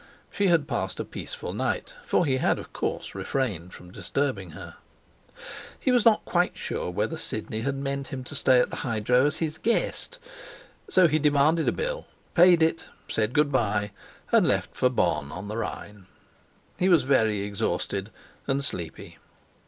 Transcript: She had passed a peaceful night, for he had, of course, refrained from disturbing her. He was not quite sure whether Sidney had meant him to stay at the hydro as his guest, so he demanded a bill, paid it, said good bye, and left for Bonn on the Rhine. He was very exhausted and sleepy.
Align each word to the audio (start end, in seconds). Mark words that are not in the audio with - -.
She 0.31 0.47
had 0.47 0.67
passed 0.67 0.99
a 0.99 1.05
peaceful 1.05 1.53
night, 1.53 1.93
for 2.03 2.25
he 2.25 2.37
had, 2.37 2.57
of 2.57 2.73
course, 2.73 3.13
refrained 3.13 3.71
from 3.71 3.91
disturbing 3.91 4.49
her. 4.57 4.77
He 5.79 5.91
was 5.91 6.05
not 6.05 6.25
quite 6.25 6.57
sure 6.57 6.89
whether 6.89 7.15
Sidney 7.17 7.59
had 7.61 7.75
meant 7.75 8.07
him 8.07 8.23
to 8.23 8.33
stay 8.35 8.59
at 8.59 8.71
the 8.71 8.77
hydro 8.77 9.27
as 9.27 9.37
his 9.37 9.59
guest, 9.59 10.17
so 10.89 11.07
he 11.07 11.19
demanded 11.19 11.67
a 11.67 11.71
bill, 11.71 12.07
paid 12.33 12.63
it, 12.63 12.85
said 13.07 13.31
good 13.33 13.51
bye, 13.51 13.91
and 14.31 14.47
left 14.47 14.75
for 14.75 14.89
Bonn 14.89 15.31
on 15.31 15.47
the 15.49 15.57
Rhine. 15.57 16.07
He 16.79 16.89
was 16.89 17.03
very 17.03 17.41
exhausted 17.41 18.09
and 18.47 18.65
sleepy. 18.65 19.19